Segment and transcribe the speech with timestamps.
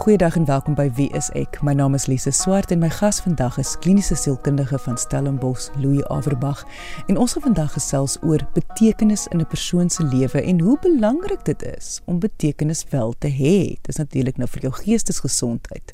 [0.00, 1.58] Goeiedag en welkom by Wie is ek?
[1.60, 6.00] My naam is Lise Swart en my gas vandag is kliniese sielkundige van Stellenbosch, Louis
[6.08, 6.64] Averbag.
[7.12, 11.44] En ons gaan vandag gesels oor betekenis in 'n persoon se lewe en hoe belangrik
[11.44, 13.76] dit is om betekenis wel te hê.
[13.76, 15.92] Dit is natuurlik nou vir jou geestesgesondheid.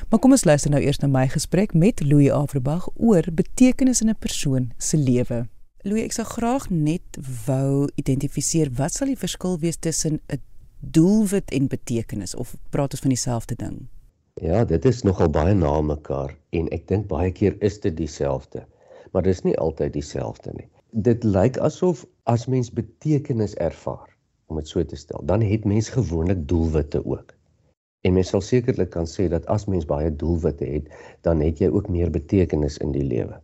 [0.09, 4.09] Maar kom ons luister nou eers na my gesprek met Louis Averbag oor betekenis in
[4.09, 5.37] 'n persoon se lewe.
[5.85, 10.41] Louis, ek sou graag net wou identifiseer wat sal die verskil wees tussen 'n
[10.81, 13.75] doelwit en betekenis of praat ons van dieselfde ding?
[14.41, 18.65] Ja, dit is nogal baie na mekaar en ek dink baie keer is dit dieselfde.
[19.11, 20.67] Maar dit is nie altyd dieselfde nie.
[20.91, 24.09] Dit lyk asof as mens betekenis ervaar,
[24.49, 27.35] om dit so te stel, dan het mens gewoonlik doelwitte ook.
[28.01, 30.89] En mens sal sekerlik kan sê dat as mens baie doelwitte het,
[31.21, 33.41] dan het jy ook meer betekenis in die lewe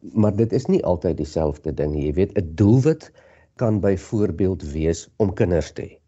[0.00, 2.06] maar dit is nie altyd dieselfde ding nie.
[2.08, 3.10] Jy weet, 'n doelwit
[3.56, 5.98] kan byvoorbeeld wees om kinders te hê.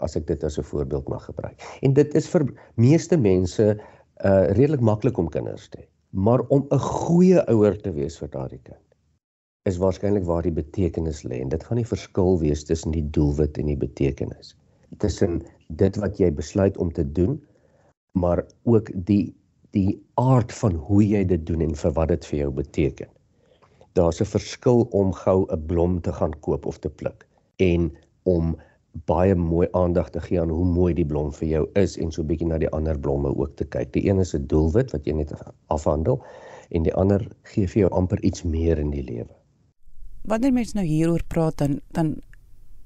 [0.00, 1.58] As ek dit as 'n voorbeeld mag gebruik.
[1.82, 3.80] En dit is vir meeste mense
[4.24, 5.86] uh redelik maklik om kinders te hê.
[6.10, 8.78] Maar om 'n goeie ouer te wees vir daardie kind
[9.64, 13.58] is waarskynlik waar die betekenis lê en dit gaan nie verskil wees tussen die doelwit
[13.58, 14.56] en die betekenis.
[14.98, 17.40] Tussen dit wat jy besluit om te doen,
[18.12, 19.34] maar ook die
[19.70, 23.08] die aard van hoe jy dit doen en vir wat dit vir jou beteken
[23.92, 27.26] daar's 'n verskil om gou 'n blom te gaan koop of te pluk
[27.56, 28.56] en om
[29.08, 32.22] baie mooi aandag te gee aan hoe mooi die blom vir jou is en so
[32.22, 33.92] 'n bietjie na die ander blomme ook te kyk.
[33.92, 35.32] Die een is 'n doelwit wat jy net
[35.66, 36.22] afhandel
[36.70, 39.30] en die ander gee vir jou amper iets meer in die lewe.
[40.22, 42.16] Wanneer mense nou hieroor praat dan dan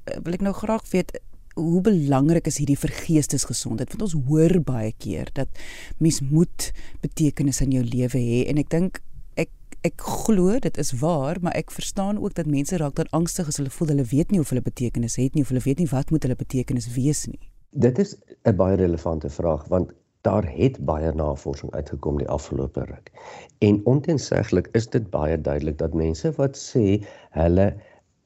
[0.05, 1.21] eh, wil ek nou graag weet
[1.55, 5.49] hoe belangrik is hierdie vir geestesgesondheid want ons hoor baie keer dat
[5.99, 9.01] mens moet betekenis in jou lewe hê en ek dink
[9.87, 13.59] ek glo dit is waar, maar ek verstaan ook dat mense raak dan angstig as
[13.61, 16.11] hulle voel hulle weet nie of hulle betekenis het nie of hulle weet nie wat
[16.15, 17.43] moet hulle betekenis wees nie.
[17.87, 19.93] Dit is 'n baie relevante vraag want
[20.27, 23.13] daar het baie navorsing uitgekom die afgelope ruk.
[23.59, 27.69] En onteenseglik is dit baie duidelik dat mense wat sê hulle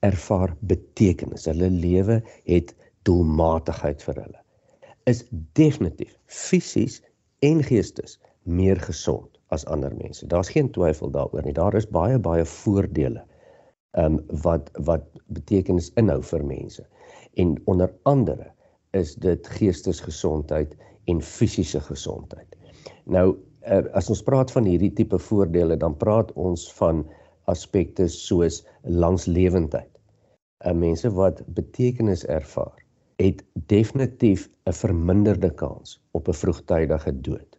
[0.00, 4.40] ervaar betekenis, hulle lewe het doelmatigheid vir hulle,
[5.04, 7.02] is definitief fisies
[7.38, 10.26] en geestes meer gesond as ander mense.
[10.26, 11.54] Daar's geen twyfel daaroor nie.
[11.56, 13.24] Daar is baie baie voordele
[13.98, 16.84] ehm um, wat wat betekenis inhou vir mense.
[17.42, 18.52] En onder andere
[18.98, 20.76] is dit geestesgesondheid
[21.10, 22.56] en fisiese gesondheid.
[23.04, 27.02] Nou uh, as ons praat van hierdie tipe voordele, dan praat ons van
[27.50, 29.90] aspekte soos langslewendheid.
[30.64, 32.78] Uh, mense wat betekenis ervaar,
[33.18, 37.49] het definitief 'n verminderde kans op 'n vroegtydige dood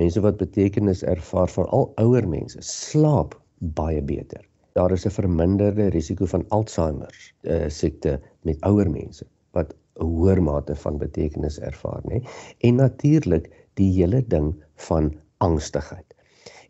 [0.00, 3.36] mense wat betekenis ervaar vir al ouer mense slaap
[3.76, 4.40] baie beter.
[4.78, 10.42] Daar is 'n verminderde risiko van Alzheimer uh, siekte met ouer mense wat 'n hoër
[10.42, 12.22] mate van betekenis ervaar, nê?
[12.60, 14.54] En natuurlik die hele ding
[14.88, 16.14] van angstigheid.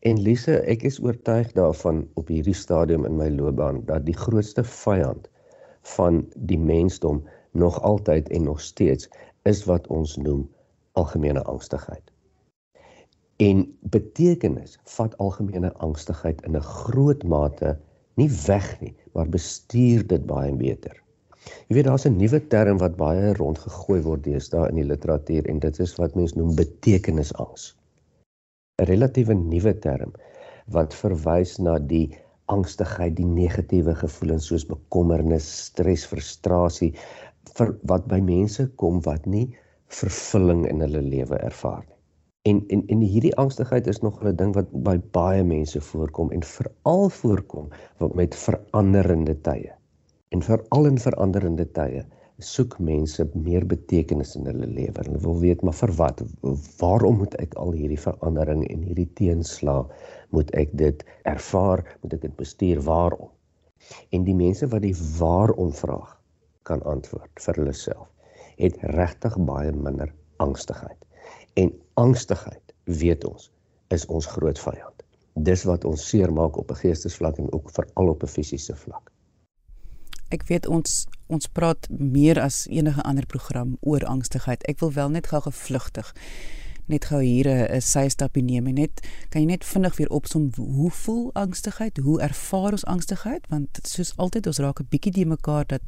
[0.01, 4.65] En Lise, ek is oortuig daarvan op hierdie stadium in my loopbaan dat die grootste
[4.65, 5.29] vyand
[5.97, 9.09] van die mensdom nog altyd en nog steeds
[9.43, 10.49] is wat ons noem
[10.93, 12.03] algemene angstigheid.
[13.41, 13.61] En
[13.93, 17.71] betekenis vat algemene angstigheid in 'n groot mate
[18.21, 20.97] nie weg nie, maar bestuur dit baie beter.
[21.69, 25.63] Jy weet daar's 'n nuwe term wat baie rondgegooi word deesdae in die literatuur en
[25.65, 27.65] dit is wat mense noem betekenisangs.
[28.79, 30.13] 'n Relatiewe nuwe term
[30.77, 32.19] wat verwys na die
[32.57, 36.93] angstigheid, die negatiewe gevoelens soos bekommernis, stres, frustrasie
[37.57, 39.47] vir wat by mense kom wat nie
[40.01, 42.00] vervulling in hulle lewe ervaar nie.
[42.49, 46.43] En en en hierdie angstigheid is nog 'n ding wat by baie mense voorkom en
[46.43, 47.67] veral voorkom
[48.15, 49.73] met veranderende tye.
[50.29, 52.05] En veral in veranderende tye
[52.39, 55.03] soek mense meer betekenis in hulle lewe.
[55.03, 56.23] Hulle wil weet maar vir wat?
[56.79, 59.93] Waarom moet ek al hierdie verandering en hierdie teenslag
[60.31, 61.85] moet ek dit ervaar?
[62.01, 62.81] Moet ek dit bestuur?
[62.89, 63.29] Waarom?
[64.17, 66.17] En die mense wat die waarom vraag
[66.63, 68.09] kan antwoord vir hulle self,
[68.57, 70.97] het regtig baie minder angstigheid.
[71.61, 73.51] En angstigheid, weet ons,
[73.89, 75.05] is ons groot vyand.
[75.49, 79.13] Dis wat ons seermaak op 'n geestesvlak en ook veral op 'n fisiese vlak.
[80.31, 84.63] Ek weet ons ons praat meer as enige ander program oor angstigheid.
[84.67, 86.15] Ek wil wel net gou gevlugtig
[86.91, 89.01] net gou hier 'n sy stapie neem en net
[89.31, 91.97] kan jy net vinnig weer opsom hoe voel angstigheid?
[91.97, 93.47] Hoe ervaar ons angstigheid?
[93.49, 95.83] Want soos altyd ons raak 'n bietjie die mekaar dat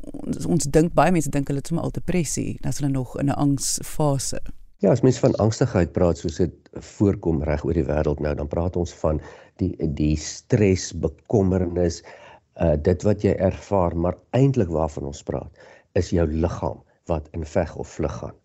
[0.00, 3.18] ons, ons dink baie mense dink hulle het sommer al depressie, dan is hulle nog
[3.18, 4.40] in 'n angsfase.
[4.84, 8.48] Ja, as mens van angstigheid praat soos dit voorkom reg oor die wêreld nou, dan
[8.52, 9.22] praat ons van
[9.60, 12.02] die die stres, bekommernis,
[12.60, 15.64] uh dit wat jy ervaar, maar eintlik waarvan ons praat,
[15.96, 18.36] is jou liggaam wat in veg of vlug gaan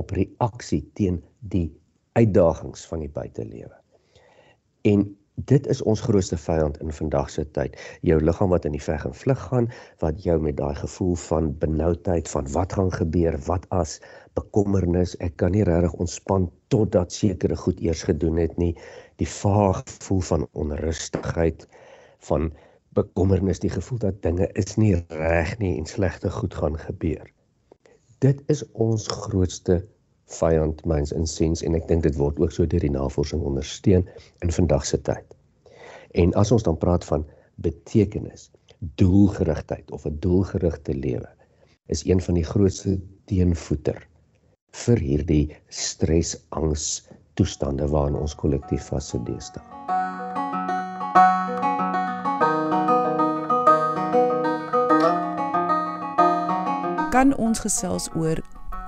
[0.00, 1.20] op reaksie teen
[1.52, 1.68] die
[2.16, 3.76] uitdagings van die buitelewe.
[4.88, 5.04] En
[5.50, 7.76] dit is ons grootste vyand in vandag se tyd.
[8.06, 9.68] Jou liggaam wat in die veg en vlug gaan,
[10.02, 13.98] wat jou met daai gevoel van benoudheid, van wat gaan gebeur, wat as
[14.38, 18.72] bekommernis, ek kan nie regtig ontspan totdat sekere goed eers gedoen het nie.
[19.20, 21.66] Die vaag gevoel van onrustigheid,
[22.28, 22.52] van
[22.96, 27.24] bekommernis, die gevoel dat dinge is nie reg nie en slegte goed gaan gebeur.
[28.22, 29.82] Dit is ons grootste
[30.26, 34.08] vyand myns insens en ek dink dit word ook so deur die navorsing ondersteun
[34.40, 35.36] in vandag se tyd.
[36.14, 37.26] En as ons dan praat van
[37.56, 38.50] betekenis,
[38.96, 41.28] doelgerigtheid of 'n doelgerigte lewe
[41.86, 44.08] is een van die grootste teenvoeter
[44.72, 49.62] vir hierdie stres, angs toestande waarin ons kollektief vasgesit deesdae.
[57.12, 58.40] Kan ons gesels oor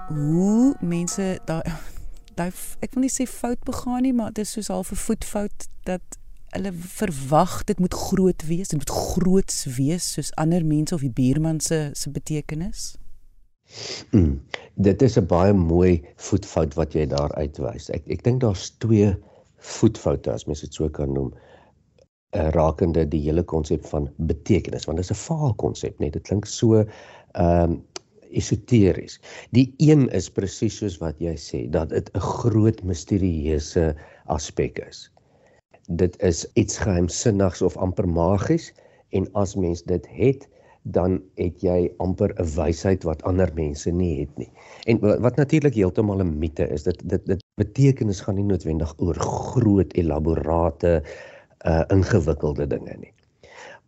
[0.09, 1.63] hoe mense daai
[2.39, 2.51] daai
[2.83, 6.19] ek wil nie sê fout begaan nie, maar dit is soos half 'n voetfout dat
[6.55, 11.15] hulle verwag dit moet groot wees, dit moet groots wees soos ander mense of die
[11.15, 12.97] buurman se se betekenis.
[14.11, 14.41] Mm,
[14.75, 17.91] dit is 'n baie mooi voetfout wat jy daar uitwys.
[17.91, 19.15] Ek ek dink daar's twee
[19.57, 21.33] voetfoute as mens dit so kan noem
[22.35, 26.23] uh, rakende die hele konsep van betekenis want dit is 'n vaal konsep net dit
[26.23, 26.85] klink so
[27.33, 27.83] ehm um,
[28.35, 29.19] esoteries.
[29.57, 33.95] Die een is presies soos wat jy sê dat dit 'n groot misterieuse
[34.27, 35.11] aspek is.
[35.89, 38.73] Dit is iets geheimsinnigs of amper magies
[39.11, 40.49] en as mens dit het
[40.85, 44.51] dan het jy amper 'n wysheid wat ander mense nie het nie.
[44.85, 49.15] En wat natuurlik heeltemal 'n mite is, dit dit dit betekenis gaan nie noodwendig oor
[49.15, 51.03] groot elaborate
[51.67, 53.14] uh ingewikkelde dinge nie.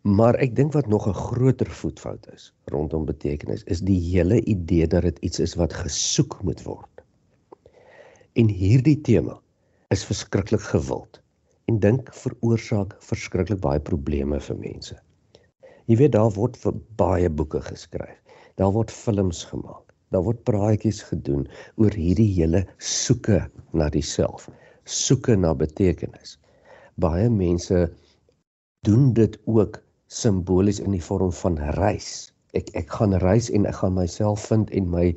[0.06, 4.86] Maar ek dink wat nog 'n groter voetfout is rondom betekenis is die hele idee
[4.86, 7.02] dat dit iets is wat gesoek moet word.
[8.32, 9.40] En hierdie tema
[9.90, 11.18] is verskriklik gewild
[11.64, 14.94] en dink veroorsaak verskriklik baie probleme vir mense.
[15.86, 18.20] Jy weet daar word vir baie boeke geskryf.
[18.54, 19.90] Daar word films gemaak.
[20.14, 24.46] Daar word praatjies gedoen oor hierdie hele soeke na diself,
[24.84, 26.38] soeke na betekenis.
[26.94, 27.90] Baie mense
[28.86, 32.32] doen dit ook simbolies in die vorm van reis.
[32.54, 35.10] Ek ek gaan reis en ek gaan myself vind en my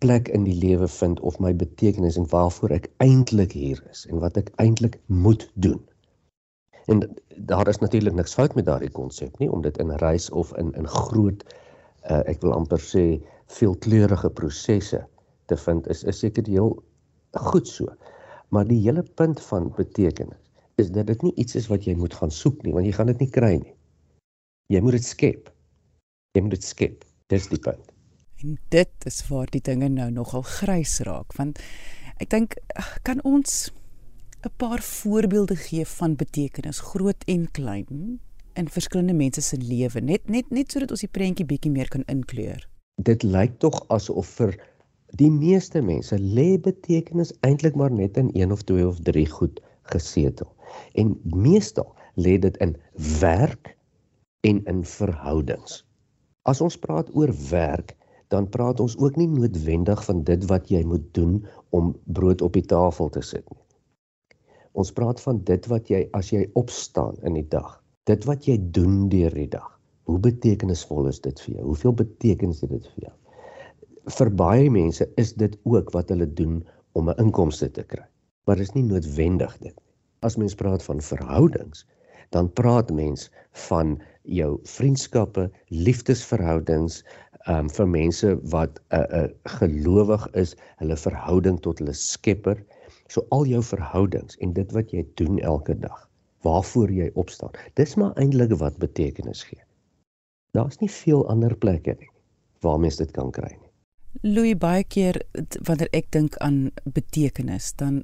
[0.00, 4.20] plek in die lewe vind of my betekenis en waarvoor ek eintlik hier is en
[4.24, 5.80] wat ek eintlik moet doen.
[6.88, 7.04] En
[7.36, 10.72] daar is natuurlik niks fout met daardie konsep nie om dit in reis of in
[10.80, 11.44] in groot
[12.10, 13.04] uh, ek wil amper sê
[13.58, 15.02] veelkleurige prosesse
[15.52, 16.76] te vind is is seker heel
[17.50, 17.92] goed so.
[18.48, 20.40] Maar die hele punt van betekenis
[20.80, 23.12] is dat dit nie iets is wat jy moet gaan soek nie want jy gaan
[23.12, 23.76] dit nie kry nie.
[24.70, 25.48] Jy moet dit skep.
[26.36, 27.02] Jy moet dit skep.
[27.32, 27.88] Dis die punt.
[28.40, 31.58] En dit is waar die dinge nou nogal grys raak want
[32.22, 32.54] ek dink
[33.04, 33.72] kan ons
[34.46, 38.20] 'n paar voorbeelde gee van betekenis groot en klein
[38.54, 42.06] in verskillende mense se lewe net net net sodat ons die prentjie bietjie meer kan
[42.06, 42.68] inkleur.
[43.02, 44.54] Dit lyk tog asof vir
[45.18, 49.60] die meeste mense lê betekenis eintlik maar net in een of twee of drie goed
[49.82, 50.48] gesetel.
[50.94, 52.76] En meestal lê dit in
[53.20, 53.76] werk
[54.40, 55.80] en in verhoudings.
[56.48, 57.96] As ons praat oor werk,
[58.32, 61.40] dan praat ons ook nie noodwendig van dit wat jy moet doen
[61.76, 63.64] om brood op die tafel te sit nie.
[64.78, 67.72] Ons praat van dit wat jy as jy opstaan in die dag,
[68.06, 69.66] dit wat jy doen deur die dag.
[70.06, 71.64] Hoe betekenisvol is dit vir jou?
[71.72, 73.16] Hoeveel betekenis het dit vir jou?
[74.10, 76.62] Vir baie mense is dit ook wat hulle doen
[76.98, 78.06] om 'n inkomste te kry.
[78.46, 79.94] Maar dit is nie noodwendig dit nie.
[80.22, 81.84] As mens praat van verhoudings,
[82.34, 83.30] dan praat mens
[83.68, 87.02] van jou vriendskappe, liefdesverhoudings,
[87.48, 91.92] ehm um, vir mense wat 'n uh, 'n uh, gelowig is, hulle verhouding tot hulle
[91.92, 92.62] Skepper.
[93.08, 96.08] So al jou verhoudings en dit wat jy doen elke dag,
[96.42, 97.50] waarvoor jy opstaan.
[97.74, 99.62] Dis maar eintlik wat betekenis gee.
[100.52, 102.10] Daar's nie veel ander plekke nie
[102.60, 103.70] waar mens dit kan kry nie.
[104.22, 105.16] Louis baie keer
[105.64, 108.02] wanneer ek dink aan betekenis, dan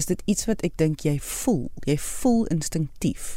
[0.00, 1.68] is dit iets wat ek dink jy voel.
[1.88, 3.36] Jy voel instinktief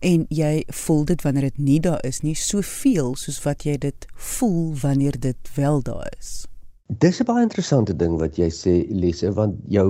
[0.00, 4.08] en jy voel dit wanneer dit nie daar is nie soveel soos wat jy dit
[4.14, 6.46] voel wanneer dit wel daar is.
[7.02, 9.88] Dis 'n baie interessante ding wat jy sê Lise want jou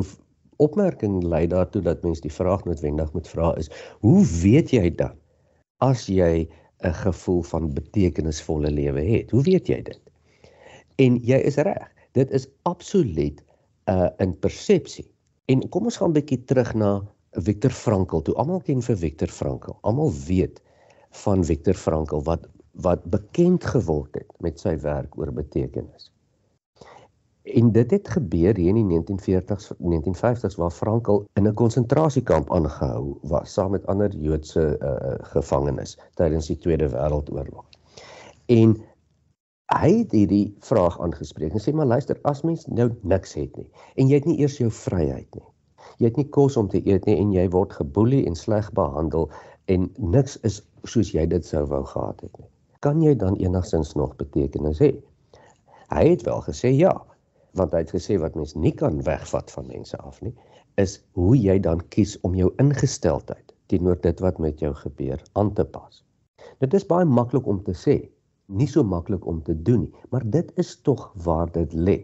[0.63, 3.69] opmerking lei daartoe dat mens die vraag noodwendig moet vra is
[4.01, 5.17] hoe weet jy dan
[5.83, 6.49] as jy
[6.85, 9.31] 'n gevoel van betekenisvolle lewe het?
[9.31, 10.01] Hoe weet jy dit?
[10.97, 11.89] En jy is reg.
[12.13, 13.43] Dit is absoluut
[13.87, 15.14] 'n uh, 'n persepsie
[15.53, 16.91] En kom ons gaan 'n bietjie terug na
[17.31, 19.77] Viktor Frankl, toe almal ken vir Viktor Frankl.
[19.83, 20.63] Almal weet
[21.25, 26.11] van Viktor Frankl wat wat bekend geword het met sy werk oor betekenis.
[27.45, 33.19] En dit het gebeur hier in die 1940s 1950s waar Frankl in 'n konsentrasiekamp aangehou
[33.23, 37.65] was saam met ander Joodse uh, gevangenes tydens die Tweede Wêreldoorlog.
[38.47, 38.77] En
[39.73, 43.69] hy het hierdie vraag aangespreek en sê maar luister as mens nou niks het nie
[43.97, 45.47] en jy het nie eers jou vryheid nie.
[45.99, 49.31] Jy het nie kos om te eet nie en jy word geboelie en sleg behandel
[49.73, 52.49] en niks is soos jy dit sou wou gehad het nie.
[52.85, 54.93] Kan jy dan enigsins nog betekenis hê?
[55.95, 56.93] Hy het wel gesê ja,
[57.57, 60.35] want hy het gesê wat mens nie kan wegvat van mense af nie,
[60.81, 65.55] is hoe jy dan kies om jou ingesteldheid teenoor dit wat met jou gebeur aan
[65.57, 66.03] te pas.
[66.61, 67.97] Dit is baie maklik om te sê,
[68.47, 71.99] nie so maklik om te doen nie, maar dit is tog waar dit lê.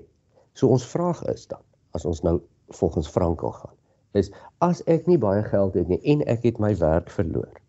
[0.53, 1.63] So ons vraag is dan,
[1.97, 2.39] as ons nou
[2.81, 3.77] volgens Frankel gaan,
[4.19, 7.61] is as ek nie baie geld het nie en ek het my werk verloor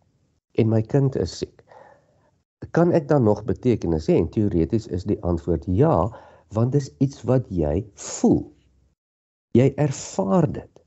[0.57, 1.61] en my kind is siek,
[2.69, 4.19] kan ek dan nog betekenis hê?
[4.19, 6.11] En teoreties is die antwoord ja,
[6.53, 8.43] want dis iets wat jy voel.
[9.57, 10.83] Jy ervaar dit.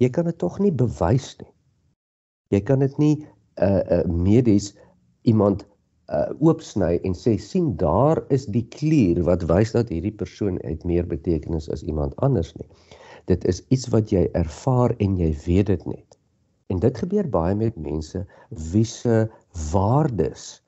[0.00, 1.50] Jy kan dit tog nie bewys nie.
[2.54, 3.14] Jy kan dit nie
[3.60, 4.72] uh uh medies
[5.28, 5.66] iemand
[6.08, 10.86] uh oopsny en sê sien daar is die klier wat wys dat hierdie persoon het
[10.88, 12.68] meer betekenis as iemand anders nie.
[13.28, 16.16] Dit is iets wat jy ervaar en jy weet dit net.
[16.72, 18.24] En dit gebeur baie met mense
[18.72, 19.26] wie se
[19.72, 20.62] waardes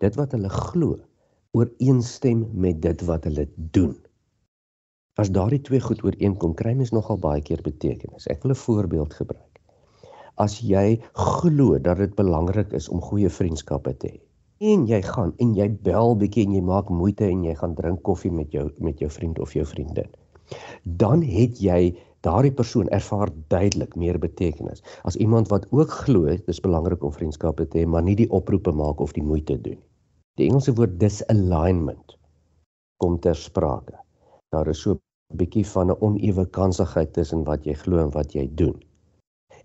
[0.00, 0.96] dit wat hulle glo
[1.56, 3.46] ooreenstem met dit wat hulle
[3.76, 3.94] doen.
[5.16, 8.28] As daardie twee goed ooreenkom, kry mens nogal baie keer betekenis.
[8.32, 9.60] Ek wil 'n voorbeeld gebruik.
[10.36, 14.20] As jy glo dat dit belangrik is om goeie vriendskappe te hê,
[14.58, 18.02] en jy gaan en jy bel bietjie en jy maak moeite en jy gaan drink
[18.02, 20.08] koffie met jou met jou vriend of jou vriendin.
[20.84, 24.82] Dan het jy daardie persoon ervaar duidelik meer betekenis.
[25.04, 28.72] As iemand wat ook glo dis belangrik om vriendskappe te hê maar nie die oproepe
[28.72, 29.78] maak of die moeite doen.
[30.40, 32.16] Die Engelse woord disalignment
[33.02, 33.94] kom ter sprake.
[34.52, 38.32] Daar is so 'n bietjie van 'n onewe kansigheid tussen wat jy glo en wat
[38.32, 38.80] jy doen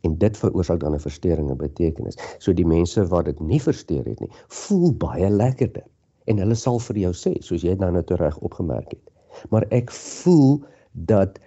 [0.01, 2.17] en dit veroorsaak dan 'n verstoring in betekenis.
[2.37, 5.85] So die mense wat dit nie versteur het nie, voel baie lekkerder
[6.25, 9.11] en hulle sal vir jou sê, soos jy nou net reg opgemerk het.
[9.49, 11.39] Maar ek voel dat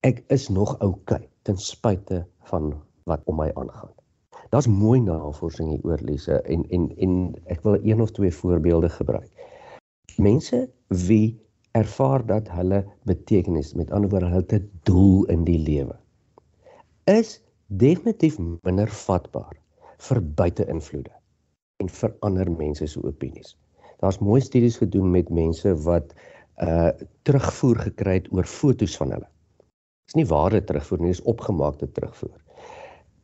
[0.00, 2.74] ek is nog oukei okay, ten spyte van
[3.04, 3.92] wat om my aangaan.
[4.50, 8.88] Daar's mooi navorsing hier oor Lise en en en ek wil een of twee voorbeelde
[8.88, 9.30] gebruik.
[10.16, 11.40] Mense wie
[11.76, 15.96] ervaar dat hulle betekenis, met ander woorde, hulle het 'n doel in die lewe,
[17.04, 19.56] is definitief minder vatbaar
[20.08, 21.12] vir buiteinvloede
[21.82, 23.56] en vir ander mense se opinies.
[24.00, 26.14] Daar's mooi studies gedoen met mense wat
[26.62, 26.90] uh
[27.28, 29.28] terugvoer gekry het oor fotos van hulle.
[30.06, 32.38] Dis nie ware terugvoer nie, dis opgemaakte terugvoer.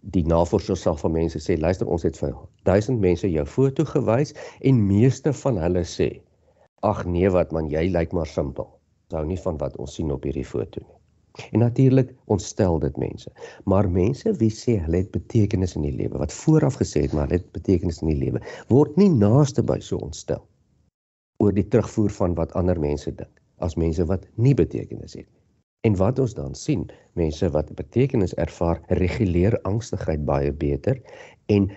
[0.02, 2.34] Die navorsers sal van mense sê, luister, ons het vir
[2.68, 6.10] 1000 mense jou foto gewys en meeste van hulle sê,
[6.82, 8.66] ag nee wat man, jy lyk maar simpel.
[9.14, 11.01] Hou nie van wat ons sien op hierdie foto nie.
[11.50, 13.32] En natuurlik ontstel dit mense.
[13.64, 17.28] Maar mense wie sê hulle het betekenis in die lewe, wat vooraf gesê het maar
[17.28, 20.44] hulle het betekenis in die lewe, word nie naaste by so ontstel
[21.42, 25.40] oor die terugvoer van wat ander mense dink as mense wat nie betekenis het nie.
[25.86, 26.84] En wat ons dan sien,
[27.18, 30.98] mense wat betekenis ervaar, reguleer angstigheid baie beter
[31.50, 31.70] en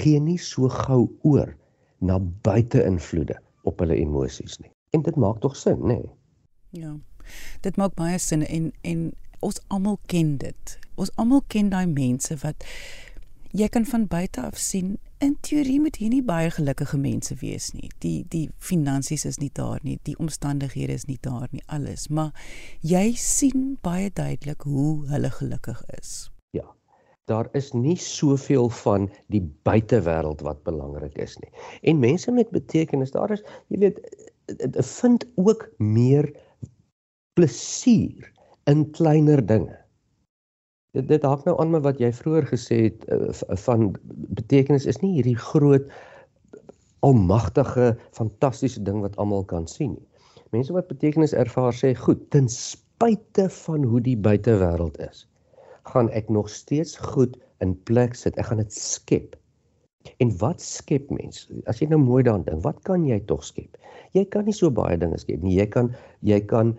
[0.00, 1.54] gee nie so gou oor
[1.98, 3.36] na buiteinvloede
[3.68, 4.70] op hulle emosies nie.
[4.94, 6.00] En dit maak tog sin, nê?
[6.00, 6.10] Nee?
[6.82, 6.96] Ja.
[7.60, 10.78] Dit maak baie sin en en ons almal ken dit.
[10.94, 12.64] Ons almal ken daai mense wat
[13.56, 17.70] jy kan van buite af sien in teorie moet hier nie baie gelukkige mense wees
[17.76, 17.90] nie.
[18.04, 22.30] Die die finansies is nie daar nie, die omstandighede is nie daar nie, alles, maar
[22.80, 26.30] jy sien baie duidelik hoe hulle gelukkig is.
[26.56, 26.64] Ja.
[27.28, 31.52] Daar is nie soveel van die buitewêreld wat belangrik is nie.
[31.82, 34.00] En mense met betekenis, daar is, jy weet,
[34.96, 36.32] vind ook meer
[37.38, 38.32] plesier
[38.70, 39.76] in kleiner dinge.
[40.96, 43.30] Dit dit haak nou aan met wat jy vroeër gesê het uh,
[43.66, 43.92] van
[44.38, 45.86] betekenis is nie hierdie groot
[47.06, 50.06] almagtige fantastiese ding wat almal kan sien nie.
[50.50, 55.22] Mense wat betekenis ervaar sê goed, ten spyte van hoe die buitewêreld is,
[55.92, 58.34] gaan ek nog steeds goed in plek sit.
[58.34, 59.36] Ek gaan dit skep.
[60.24, 61.44] En wat skep mens?
[61.70, 63.78] As jy nou mooi daaraan dink, wat kan jy tog skep?
[64.16, 65.54] Jy kan nie so baie dinge skep nie.
[65.60, 65.92] Jy kan
[66.26, 66.74] jy kan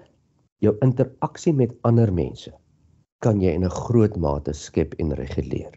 [0.62, 2.52] jou interaksie met ander mense
[3.26, 5.74] kan jy in 'n groot mate skep en reguleer.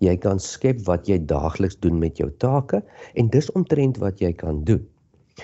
[0.00, 2.82] Jy kan skep wat jy daagliks doen met jou take
[3.14, 4.82] en dis omtrent wat jy kan doen.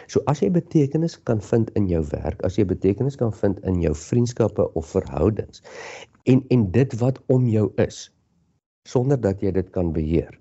[0.07, 3.81] So as jy betekenis kan vind in jou werk, as jy betekenis kan vind in
[3.83, 5.63] jou vriendskappe of verhoudings
[6.25, 8.11] en en dit wat om jou is,
[8.89, 10.39] sonder dat jy dit kan beheer.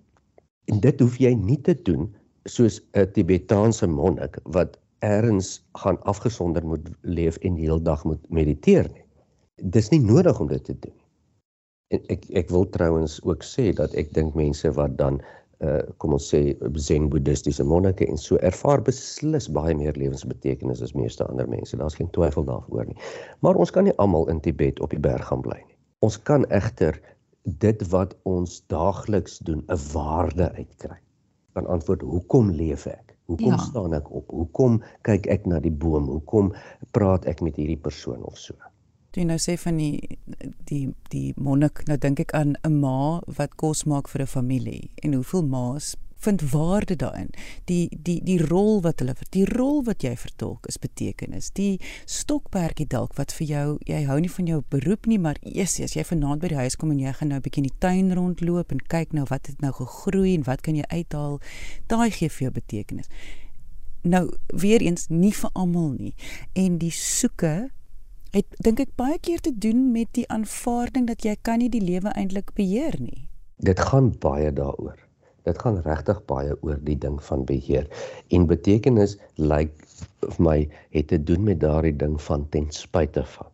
[0.69, 6.65] En dit hoef jy nie te doen soos 'n Tibetaanse monnik wat eers gaan afgesonder
[6.65, 9.05] moet leef en heeldag moet mediteer nie.
[9.55, 10.95] Dis nie nodig om dit te doen.
[11.89, 15.21] En ek ek wil trouens ook sê dat ek dink mense wat dan
[15.59, 20.95] uh kom ons sê zen boeddhistiese monnike en so ervaar beslis baie meer lewensbetekenis as
[20.95, 21.77] meeste ander mense.
[21.77, 22.95] Daar's geen twyfel daaroor nie.
[23.43, 25.77] Maar ons kan nie almal in Tibet op die berg gaan bly nie.
[26.05, 26.95] Ons kan egter
[27.59, 30.99] dit wat ons daagliks doen 'n waarde uitkry.
[31.53, 33.15] Kan antwoord hoekom leef ek?
[33.29, 33.57] Hoekom ja.
[33.57, 34.31] staan ek op?
[34.33, 36.09] Hoekom kyk ek na die boom?
[36.09, 36.53] Hoekom
[36.91, 38.57] praat ek met hierdie persoon of so?
[39.17, 40.17] Jy nou sê van die
[40.69, 44.91] die die monnik, nou dink ek aan 'n ma wat kos maak vir 'n familie
[45.03, 47.29] en hoeveel ma's vind waarde daarin.
[47.65, 51.51] Die die die rol wat hulle die rol wat jy vertolk is betekenis.
[51.55, 55.79] Die stokperdjie dalk wat vir jou, jy hou nie van jou beroep nie, maar eers
[55.83, 57.79] as jy vanaand by die huis kom en jy gaan nou 'n bietjie in die
[57.79, 61.39] tuin rondloop en kyk nou wat het nou gegroei en wat kan jy uithaal,
[61.87, 63.09] daai gee vir jou betekenis.
[64.03, 66.15] Nou weer eens nie vir almal nie.
[66.53, 67.71] En die soeke
[68.31, 71.81] het dink ek baie keer te doen met die aanvaarding dat jy kan nie die
[71.81, 73.27] lewe eintlik beheer nie.
[73.57, 75.08] Dit gaan baie daaroor.
[75.49, 77.87] Dit gaan regtig baie oor die ding van beheer.
[78.35, 79.87] En betekenis lyk like,
[80.23, 80.57] vir my
[80.95, 83.49] het te doen met daardie ding van ten spyte van.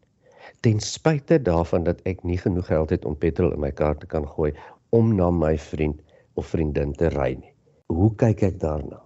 [0.65, 4.09] Ten spyte daarvan dat ek nie genoeg geld het om petrol in my kar te
[4.09, 4.51] kan gooi
[4.95, 6.01] om na my vriend
[6.35, 7.53] of vriendin te ry nie.
[7.93, 9.01] Hoe kyk ek daarna?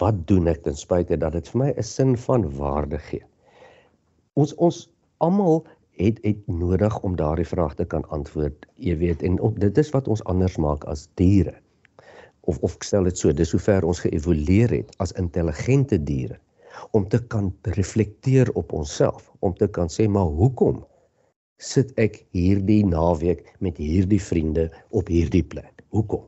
[0.00, 3.24] Wat doen ek ten spyte dat dit vir my 'n sin van waarde gee?
[4.38, 4.84] ons ons
[5.24, 5.64] almal
[5.98, 8.66] het het nodig om daardie vraag te kan antwoord.
[8.78, 11.56] Jy weet en op, dit is wat ons anders maak as diere.
[12.48, 16.38] Of of ek stel dit so, dis hoe ver ons geëvolueer het as intelligente diere
[16.96, 20.84] om te kan reflekteer op onsself, om te kan sê maar hoekom
[21.60, 25.82] sit ek hierdie naweek met hierdie vriende op hierdie plek?
[25.92, 26.24] Hoekom?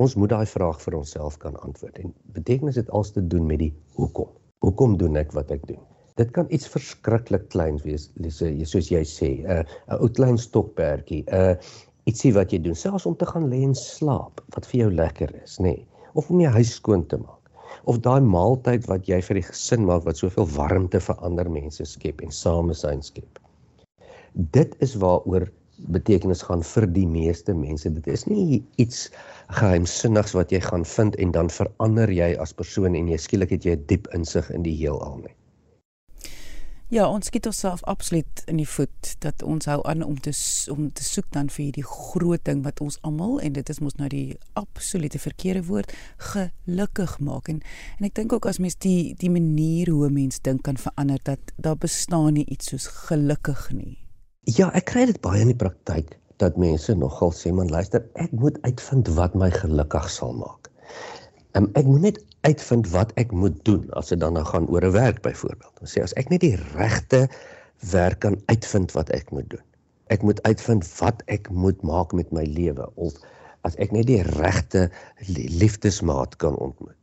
[0.00, 3.60] Ons moet daai vraag vir onsself kan antwoord en betekenis dit als te doen met
[3.62, 4.28] die hoekom.
[4.64, 5.80] Hoekom doen ek wat ek doen?
[6.20, 8.10] Dit kan iets verskriklik kleins wees,
[8.68, 11.54] soos jy sê, 'n uh, 'n ou klein stokperdjie, 'n uh,
[12.10, 15.32] ietsie wat jy doen selfs om te gaan lê en slaap, wat vir jou lekker
[15.42, 15.76] is, nê?
[15.76, 15.86] Nee.
[16.18, 17.38] Of om jou huis skoon te maak.
[17.88, 21.86] Of daai maaltyd wat jy vir die gesin maak wat soveel warmte vir ander mense
[21.88, 23.40] skep en samesyn skep.
[24.56, 25.48] Dit is waaroor
[25.90, 27.90] betekenis gaan vir die meeste mense.
[27.90, 29.08] Dit is nie iets
[29.58, 33.66] geheimsinnigs wat jy gaan vind en dan verander jy as persoon en jy skielik het
[33.66, 35.34] jy 'n diep insig in die heelal nie.
[36.92, 40.32] Ja, ons skiet onsself absoluut in die voet dat ons hou aan om te
[40.68, 43.96] om te soek dan vir hierdie groot ding wat ons almal en dit is mos
[43.96, 45.94] nou die absolute verkeerde woord
[46.34, 47.62] gelukkig maak en
[47.96, 51.54] en ek dink ook as mens die die manier hoe mense dink kan verander dat
[51.56, 53.96] daar bestaan nie iets soos gelukkig nie.
[54.44, 56.12] Ja, ek kry dit baie in die praktyk
[56.44, 60.68] dat mense nogal sê man luister, ek moet uitvind wat my gelukkig sal maak.
[61.52, 64.84] Um, ek moet net uitvind wat ek moet doen as dit dan nou gaan oor
[64.88, 65.80] 'n werk byvoorbeeld.
[65.84, 67.28] Ons sê as ek net die regte
[67.92, 69.64] werk kan uitvind wat ek moet doen.
[70.08, 73.14] Ek moet uitvind wat ek moet maak met my lewe of
[73.68, 74.90] as ek net die regte
[75.28, 76.96] liefdesmaat kan ontmoet.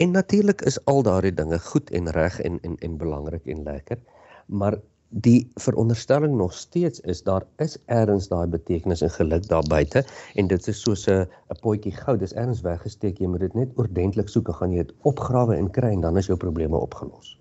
[0.00, 3.98] En natuurlik is al daardie dinge goed en reg en en en belangrik en lekker,
[4.46, 10.04] maar die veronderstelling nog steeds is daar is ergens daai betekenis en geluk daar buite
[10.34, 13.68] en dit is soos 'n 'n potjie goud dis ergens weggesteek jy moet dit net
[13.74, 17.38] oordentlik soek en gaan jy dit opgrawe en kry en dan is jou probleme opgelos.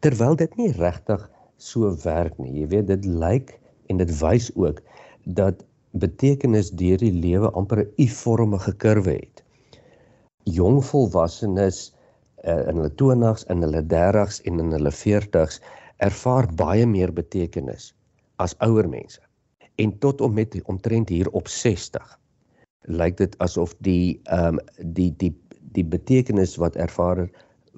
[0.00, 4.82] Terwyl dit nie regtig so werk nie jy weet dit lyk en dit wys ook
[5.24, 9.42] dat betekenis deur die lewe amper 'n u-vormige kurwe het.
[10.44, 11.94] Jong volwassenes
[12.44, 15.60] uh, in hulle 20's in hulle 30's en in hulle 40's
[15.98, 17.92] ervaar baie meer betekenis
[18.36, 19.20] as ouer mense.
[19.82, 22.18] En tot om met omtrent hier op 60
[22.88, 24.60] lyk dit asof die ehm um,
[24.94, 25.34] die die
[25.76, 27.26] die betekenis wat ervaar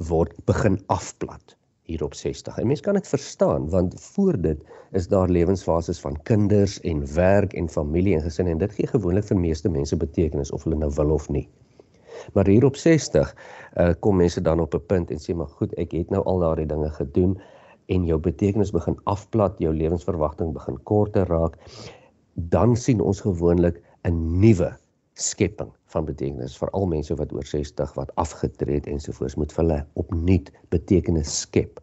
[0.09, 1.57] word begin afplat
[1.91, 2.59] hier op 60.
[2.59, 4.61] En mense kan dit verstaan want voor dit
[4.93, 9.27] is daar lewensfases van kinders en werk en familie en gesin en dit gee gewoonlik
[9.27, 11.49] vir meeste mense betekenis of hulle nou wil of nie.
[12.33, 15.51] Maar hier op 60 uh, eh, kom mense dan op 'n punt en sê maar
[15.59, 17.41] goed, ek het nou al daardie dinge gedoen
[17.90, 21.59] en jou betekenis begin afplat, jou lewensverwagting begin korter raak,
[22.35, 24.70] dan sien ons gewoonlik 'n nuwe
[25.14, 29.85] skepping van betekenis vir al mense wat oor 60 wat afgetree het ensovoorts moet hulle
[30.00, 31.81] opnuut betekenis skep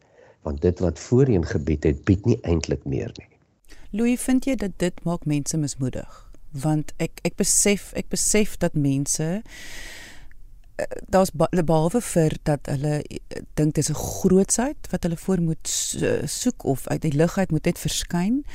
[0.47, 3.27] want dit wat voorheen gebied het bied nie eintlik meer nie.
[3.91, 6.23] Louis, vind jy dat dit maak mense mismoedig?
[6.55, 9.41] Want ek ek besef ek besef dat mense
[11.09, 15.67] daar's behalwe vir dat hulle eh, dink dis 'n grootsheid wat hulle voor moet
[16.25, 18.45] soek of uit die lug uit moet dit verskyn.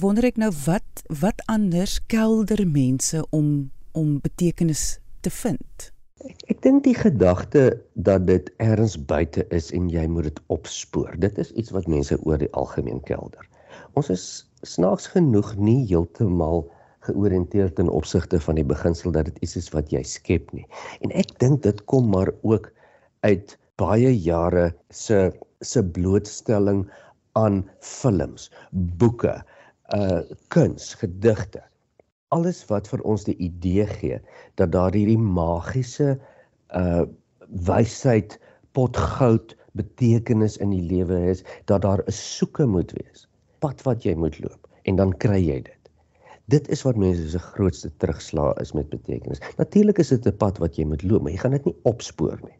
[0.00, 5.92] Wonder ek nou wat wat anders kelder mense om om betekenis te vind.
[6.18, 11.14] Ek, ek dink die gedagte dat dit ergens buite is en jy moet dit opspoor.
[11.18, 13.48] Dit is iets wat mense oor die algemeen kelder.
[13.92, 14.24] Ons is
[14.62, 16.66] snaaks genoeg nie heeltemal
[17.08, 20.66] georiënteerd ten opsigte van die beginsel dat dit iets is wat jy skep nie.
[21.04, 22.70] En ek dink dit kom maar ook
[23.26, 26.84] uit baie jare se se blootstelling
[27.38, 28.46] aan films,
[28.98, 29.34] boeke,
[29.94, 30.20] uh
[30.54, 31.62] kuns, gedigte.
[32.34, 34.18] Alles wat vir ons die idee gee
[34.60, 36.18] dat daar hierdie magiese
[36.76, 37.06] uh
[37.48, 38.36] wysheid
[38.76, 43.26] potgoud betekenis in die lewe is, dat daar 'n soeke moet wees,
[43.58, 45.77] pad wat jy moet loop en dan kry jy dit.
[46.48, 49.40] Dit is wat mense se grootste terugslag is met betekenis.
[49.58, 52.40] Natuurlik is dit 'n pad wat jy moet loop, maar jy gaan dit nie opspoor
[52.44, 52.56] nie.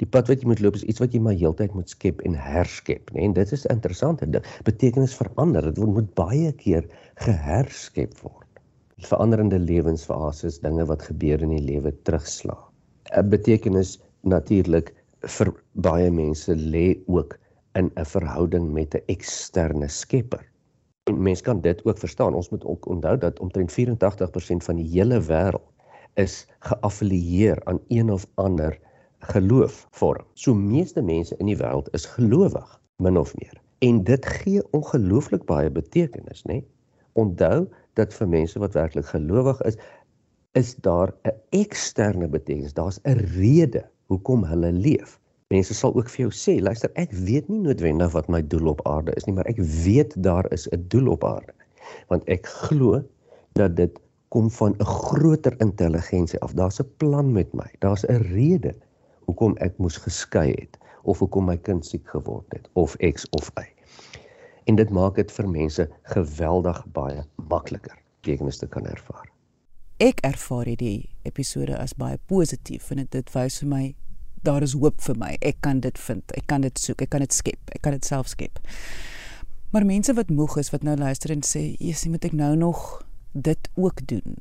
[0.00, 2.34] Die pad wat jy moet loop is iets wat jy maar heeltyd moet skep en
[2.34, 3.20] herskep, nê?
[3.28, 4.24] En dit is interessant.
[4.32, 5.68] Dit betekenis verander.
[5.68, 6.88] Dit moet baie keer
[7.20, 8.46] geherskep word.
[9.04, 12.70] Veranderende lewensfases, dinge wat gebeur in die lewe terugslag.
[13.12, 14.94] 'n Betekenis natuurlik
[15.36, 17.36] vir baie mense lê ook
[17.76, 20.49] in 'n verhouding met 'n eksterne skepper.
[21.10, 22.34] En mense kan dit ook verstaan.
[22.34, 25.66] Ons moet ook onthou dat omtrent 84% van die hele wêreld
[26.14, 28.78] is geaffilieer aan een of ander
[29.18, 30.24] geloofvorm.
[30.34, 33.58] So meeste mense in die wêreld is gelowig, min of meer.
[33.78, 36.60] En dit gee ongelooflik baie betekenis, né?
[37.18, 37.66] Onthou
[37.98, 39.78] dat vir mense wat werklik gelowig is,
[40.52, 42.74] is daar 'n eksterne betekenis.
[42.74, 45.18] Daar's 'n rede hoekom hulle leef.
[45.50, 48.84] Mense sal ook vir jou sê, luister, ek weet nie noodwendig wat my doel op
[48.86, 51.54] aarde is nie, maar ek weet daar is 'n doel op aarde.
[52.06, 53.02] Want ek glo
[53.58, 53.98] dat dit
[54.30, 56.54] kom van 'n groter intelligensie af.
[56.54, 57.66] Daar's 'n plan met my.
[57.78, 58.74] Daar's 'n rede
[59.24, 63.50] hoekom ek moes geskei het of hoekom my kind siek geword het of X of
[63.58, 63.66] Y.
[64.64, 69.30] En dit maak dit vir mense geweldig baie makliker betekenis te kan ervaar.
[69.96, 73.94] Ek ervaar hierdie episode as baie positief en dit wys vir my
[74.42, 75.36] daar is hoop vir my.
[75.40, 76.32] Ek kan dit vind.
[76.36, 77.02] Ek kan dit soek.
[77.02, 77.74] Ek kan dit skep.
[77.74, 78.60] Ek kan dit self skep.
[79.70, 83.02] Maar mense wat moeg is wat nou luister en sê, "Jesus, moet ek nou nog
[83.32, 84.36] dit ook doen?"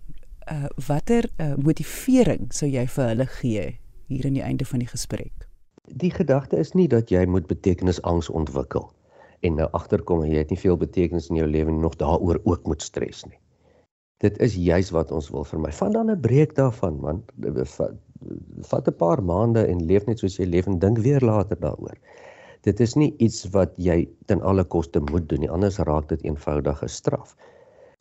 [0.51, 4.87] Uh watter uh, motivering sou jy vir hulle gee hier aan die einde van die
[4.87, 5.47] gesprek?
[5.85, 8.89] Die gedagte is nie dat jy moet betekenisangs ontwikkel
[9.39, 12.65] en nou agterkom jy het nie veel betekenis in jou lewe nie nog daaroor ook
[12.67, 13.39] moet stres nie.
[14.19, 15.71] Dit is juis wat ons wil vermy.
[15.71, 17.23] Van dan 'n breek daarvan, man
[18.71, 21.97] vat 'n paar maande en leef net soos jy leef en dink weer later daaroor.
[22.61, 26.23] Dit is nie iets wat jy ten alle koste moet doen nie, anders raak dit
[26.23, 27.35] eenvoudige straf.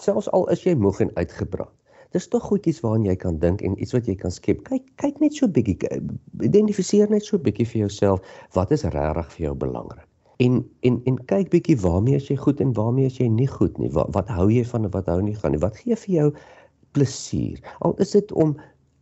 [0.03, 1.71] Selfs al is jy moeg en uitgebrand.
[2.16, 4.62] Dis tog goedjies waaraan jy kan dink en iets wat jy kan skep.
[4.64, 5.77] Kyk, kyk net so bietjie,
[6.40, 10.07] identifiseer net so bietjie vir jouself wat is regtig vir jou belangrik.
[10.40, 13.77] En en en kyk bietjie waarmee as jy goed en waarmee as jy nie goed
[13.83, 13.90] nie.
[13.92, 15.61] Wat wat hou jy van en wat hou nie van nie?
[15.61, 16.29] Wat gee vir jou
[16.97, 17.61] plesier?
[17.85, 18.57] Al is dit om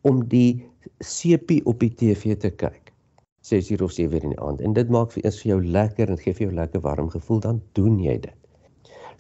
[0.07, 0.63] om die
[1.03, 2.93] sepie op die TV te kyk.
[3.47, 5.61] 6 uur of 7 uur in die aand en dit maak vir eens vir jou
[5.77, 8.35] lekker en gee vir jou lekker warm gevoel dan doen jy dit.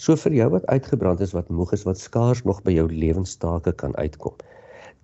[0.03, 3.73] So vir jou wat uitgebrand is, wat moeg is, wat skaars nog by jou lewenstake
[3.83, 4.35] kan uitkom.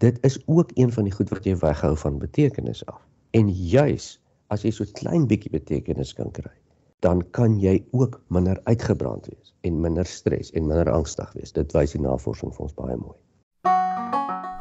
[0.04, 3.00] Dit is ook een van die goed wat jy weghou van betekenis af.
[3.38, 4.18] En juis
[4.52, 6.52] as jy so klein bietjie betekenis kan kry,
[7.06, 11.54] dan kan jy ook minder uitgebrand wees en minder stres en minder angstig wees.
[11.54, 13.16] Dit wys die navorsing vir ons baie mooi.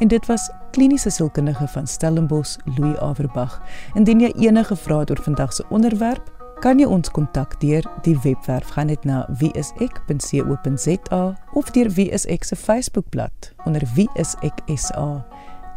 [0.01, 3.61] En dit was kliniese sielkundige van Stellenbosch, Louis Averbag.
[3.93, 8.17] Indien jy enige vrae het oor vandag se onderwerp, kan jy ons kontak deur die
[8.23, 11.21] webwerf gaan net na wieisek.co.za
[11.53, 15.25] of deur wieisek se Facebookblad onder wieisek.sa.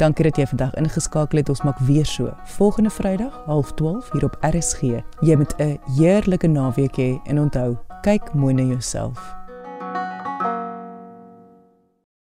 [0.00, 1.48] Dankie dat jy vandag ingeskakel het.
[1.52, 4.80] Ons maak weer so volgende Vrydag 12:30 hier op RSG.
[5.20, 9.43] Jy moet 'n heerlike naweek hê en onthou, kyk mooi na jouself.